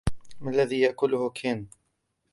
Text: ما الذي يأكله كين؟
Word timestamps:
ما 0.41 0.51
الذي 0.51 0.79
يأكله 0.79 1.29
كين؟ 1.29 1.67